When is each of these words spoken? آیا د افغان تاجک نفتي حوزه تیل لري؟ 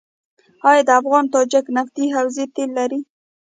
آیا 0.69 0.81
د 0.87 0.89
افغان 0.99 1.25
تاجک 1.33 1.65
نفتي 1.77 2.05
حوزه 2.15 2.43
تیل 2.55 2.69
لري؟ 2.79 2.99